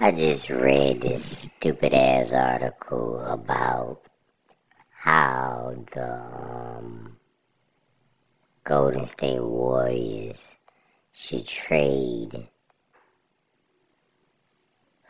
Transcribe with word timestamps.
I 0.00 0.10
just 0.10 0.50
read 0.50 1.02
this 1.02 1.24
stupid 1.42 1.94
ass 1.94 2.34
article 2.34 3.20
about 3.20 4.00
how 4.90 5.72
the 5.92 6.12
um, 6.12 7.16
Golden 8.64 9.04
State 9.04 9.40
Warriors 9.40 10.58
should 11.12 11.46
trade 11.46 12.48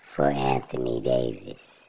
for 0.02 0.26
Anthony 0.26 1.00
Davis. 1.00 1.88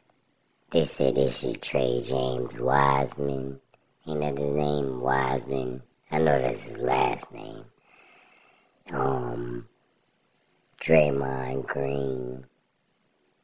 They 0.70 0.86
said 0.86 1.16
they 1.16 1.27
should 1.27 1.62
trade 1.62 2.05
James 2.05 2.57
Wiseman. 2.57 3.59
Ain't 4.07 4.21
that 4.21 4.38
his 4.38 4.52
name? 4.52 5.02
Wiseman. 5.02 5.84
I 6.09 6.20
know 6.20 6.39
that's 6.39 6.64
his 6.64 6.82
last 6.82 7.30
name. 7.34 7.66
Um, 8.93 9.68
Draymond 10.80 11.68
Green 11.68 12.46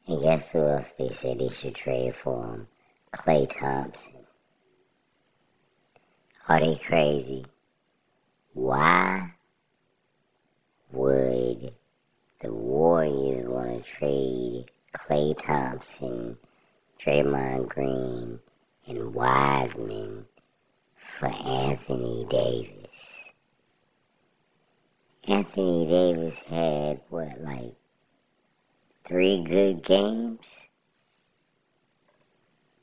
and 0.06 0.20
guess 0.20 0.52
who 0.52 0.66
else 0.66 0.90
they 0.92 1.08
said 1.08 1.38
they 1.38 1.48
should 1.48 1.74
trade 1.74 2.14
for 2.14 2.44
him? 2.44 2.68
Klay 3.12 3.48
Thompson. 3.48 4.14
Are 6.48 6.60
they 6.60 6.74
crazy? 6.74 7.44
Why 8.54 9.32
would 10.90 11.72
the 12.40 12.52
Warriors 12.52 13.44
want 13.44 13.76
to 13.76 13.82
trade 13.82 14.70
Klay 14.92 15.38
Thompson, 15.38 16.36
Draymond 16.98 17.68
Green, 17.68 18.40
and 18.88 19.14
Wiseman 19.14 20.26
for 20.96 21.26
Anthony 21.26 22.26
Davis? 22.28 23.30
Anthony 25.28 25.86
Davis 25.86 26.42
had 26.42 27.00
what, 27.08 27.40
like 27.40 27.76
three 29.04 29.42
good 29.42 29.82
games 29.82 30.68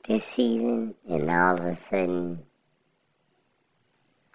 this 0.06 0.24
season, 0.24 0.94
and 1.08 1.30
all 1.30 1.56
of 1.56 1.64
a 1.64 1.74
sudden 1.74 2.42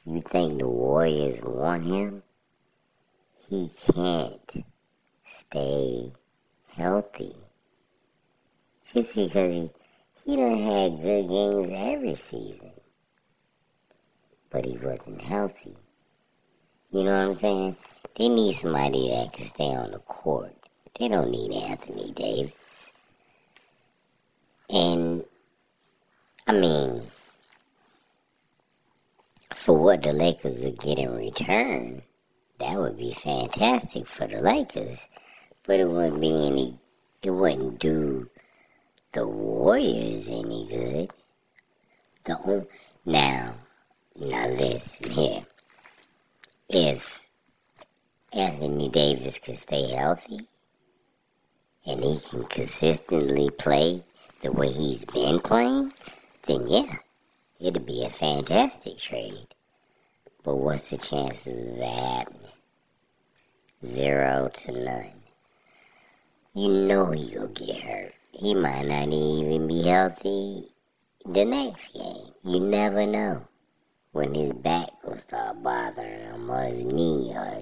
you 0.06 0.22
think 0.22 0.60
the 0.60 0.68
Warriors 0.68 1.42
want 1.42 1.86
him? 1.86 2.24
He 3.50 3.68
can't 3.92 4.66
stay 5.24 6.12
healthy. 6.76 7.36
Just 8.84 9.16
because 9.16 9.34
he, 9.34 9.70
he 10.24 10.36
done 10.36 10.58
had 10.60 11.02
good 11.02 11.28
games 11.28 11.70
every 11.74 12.16
season. 12.16 12.72
But 14.50 14.66
he 14.66 14.78
wasn't 14.78 15.22
healthy. 15.22 15.76
You 16.92 17.04
know 17.04 17.18
what 17.18 17.30
I'm 17.30 17.36
saying? 17.36 17.76
They 18.16 18.30
need 18.30 18.54
somebody 18.54 19.10
that 19.10 19.34
can 19.34 19.46
stay 19.46 19.76
on 19.76 19.92
the 19.92 20.00
court 20.00 20.65
they 20.98 21.08
don't 21.08 21.32
need 21.32 21.52
Anthony 21.52 22.12
Davis. 22.12 22.94
And, 24.70 25.26
I 26.48 26.54
mean, 26.54 27.04
for 29.54 29.78
what 29.78 30.04
the 30.04 30.14
Lakers 30.14 30.64
would 30.64 30.80
get 30.80 31.00
in 31.00 31.14
return, 31.16 32.02
that 32.60 32.78
would 32.78 32.98
be 32.98 33.12
fantastic 33.12 34.08
for 34.08 34.28
the 34.28 34.40
Lakers. 34.40 35.10
But 35.64 35.80
it 35.80 35.88
wouldn't 35.88 36.22
be 36.22 36.48
any, 36.48 36.80
it 37.22 37.32
wouldn't 37.32 37.80
do 37.80 38.30
the 39.12 39.28
Warriors 39.28 40.28
any 40.28 40.68
good. 40.68 41.12
The 42.26 42.68
now, 43.06 43.56
now 44.16 44.48
listen 44.48 45.10
here. 45.10 45.46
If 46.70 47.28
Anthony 48.34 48.90
Davis 48.90 49.40
could 49.40 49.58
stay 49.58 49.92
healthy, 49.92 50.48
and 51.86 52.04
he 52.04 52.20
can 52.20 52.44
consistently 52.46 53.50
play 53.50 54.04
the 54.42 54.52
way 54.52 54.72
he's 54.72 55.06
been 55.06 55.40
playing, 55.40 55.94
then 56.44 56.68
yeah, 56.68 56.98
it'd 57.60 57.86
be 57.86 58.04
a 58.04 58.10
fantastic 58.10 58.98
trade. 58.98 59.48
But 60.44 60.56
what's 60.56 60.90
the 60.90 60.98
chances 60.98 61.58
of 61.58 61.78
that 61.78 61.86
happening? 61.86 62.52
Zero 63.84 64.50
to 64.54 64.72
none. 64.72 65.24
You 66.54 66.70
know 66.70 67.12
he'll 67.12 67.48
get 67.48 67.82
hurt. 67.82 68.14
He 68.32 68.54
might 68.54 68.86
not 68.86 69.14
even 69.14 69.68
be 69.68 69.84
healthy 69.84 70.70
the 71.26 71.46
next 71.46 71.94
game. 71.94 72.32
You 72.44 72.60
never 72.60 73.06
know 73.06 73.48
when 74.12 74.34
his 74.34 74.54
back 74.54 74.90
will 75.04 75.18
start 75.18 75.62
bothering 75.62 76.22
him, 76.22 76.50
or 76.50 76.64
his 76.64 76.86
knee, 76.86 77.32
or 77.34 77.42
or 77.42 77.55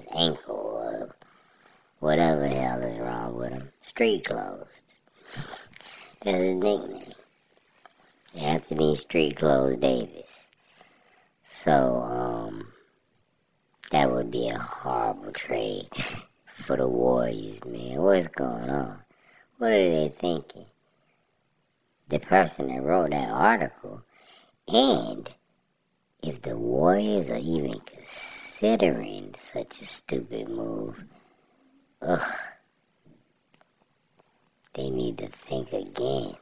whatever 2.04 2.42
the 2.42 2.48
hell 2.50 2.82
is 2.82 2.98
wrong 2.98 3.34
with 3.34 3.50
him. 3.50 3.70
Street 3.80 4.28
clothes. 4.28 4.66
That's 6.20 6.38
his 6.38 6.54
nickname. 6.54 7.14
Anthony 8.36 8.94
Street 8.94 9.38
Clothes 9.38 9.78
Davis. 9.78 10.50
So, 11.44 12.02
um, 12.02 12.68
that 13.90 14.12
would 14.12 14.30
be 14.30 14.50
a 14.50 14.58
horrible 14.58 15.32
trade 15.32 15.88
for 16.46 16.76
the 16.76 16.86
Warriors, 16.86 17.64
man. 17.64 18.02
What's 18.02 18.28
going 18.28 18.68
on? 18.68 18.98
What 19.56 19.72
are 19.72 19.90
they 19.90 20.12
thinking? 20.14 20.66
The 22.08 22.18
person 22.18 22.68
that 22.68 22.82
wrote 22.82 23.12
that 23.12 23.30
article, 23.30 24.02
and 24.68 25.30
if 26.22 26.42
the 26.42 26.58
Warriors 26.58 27.30
are 27.30 27.38
even 27.38 27.80
considering 27.80 29.34
such 29.38 29.80
a 29.80 29.86
stupid 29.86 30.50
move, 30.50 31.02
ugh, 32.06 32.34
they 34.74 34.90
need 34.90 35.18
to 35.18 35.28
think 35.28 35.72
again. 35.72 36.34